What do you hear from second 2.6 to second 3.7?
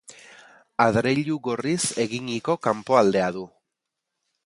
kanpoaldea du.